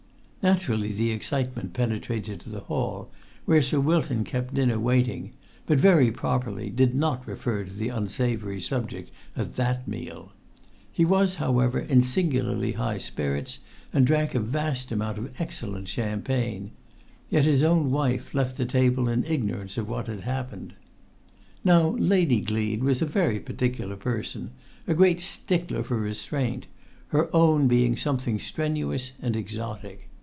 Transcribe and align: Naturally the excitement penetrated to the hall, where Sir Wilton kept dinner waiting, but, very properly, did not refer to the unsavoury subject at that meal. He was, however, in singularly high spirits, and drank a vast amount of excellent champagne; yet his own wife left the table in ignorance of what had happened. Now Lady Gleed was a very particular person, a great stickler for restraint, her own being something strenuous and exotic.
Naturally 0.43 0.91
the 0.91 1.11
excitement 1.11 1.73
penetrated 1.73 2.39
to 2.39 2.49
the 2.49 2.61
hall, 2.61 3.11
where 3.45 3.61
Sir 3.61 3.79
Wilton 3.79 4.23
kept 4.23 4.55
dinner 4.55 4.79
waiting, 4.79 5.29
but, 5.67 5.77
very 5.77 6.09
properly, 6.11 6.71
did 6.71 6.95
not 6.95 7.27
refer 7.27 7.63
to 7.63 7.71
the 7.71 7.89
unsavoury 7.89 8.59
subject 8.59 9.13
at 9.37 9.55
that 9.57 9.87
meal. 9.87 10.31
He 10.91 11.05
was, 11.05 11.35
however, 11.35 11.77
in 11.79 12.01
singularly 12.01 12.71
high 12.71 12.97
spirits, 12.97 13.59
and 13.93 14.07
drank 14.07 14.33
a 14.33 14.39
vast 14.39 14.91
amount 14.91 15.19
of 15.19 15.31
excellent 15.39 15.87
champagne; 15.87 16.71
yet 17.29 17.45
his 17.45 17.61
own 17.61 17.91
wife 17.91 18.33
left 18.33 18.57
the 18.57 18.65
table 18.65 19.07
in 19.09 19.23
ignorance 19.25 19.77
of 19.77 19.87
what 19.87 20.07
had 20.07 20.21
happened. 20.21 20.73
Now 21.63 21.89
Lady 21.99 22.41
Gleed 22.41 22.81
was 22.83 22.99
a 22.99 23.05
very 23.05 23.39
particular 23.39 23.95
person, 23.95 24.49
a 24.87 24.95
great 24.95 25.21
stickler 25.21 25.83
for 25.83 25.97
restraint, 25.99 26.65
her 27.09 27.29
own 27.35 27.67
being 27.67 27.95
something 27.95 28.39
strenuous 28.39 29.11
and 29.21 29.35
exotic. 29.35 30.07